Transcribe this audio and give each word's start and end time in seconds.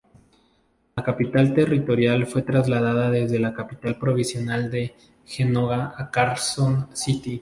La 0.95 1.03
capital 1.03 1.53
territorial 1.53 2.25
fue 2.25 2.41
trasladada 2.41 3.11
desde 3.11 3.37
la 3.37 3.53
capital 3.53 3.99
provisional 3.99 4.71
de 4.71 4.95
Genoa 5.25 5.93
a 5.95 6.09
Carson 6.09 6.87
City. 6.95 7.29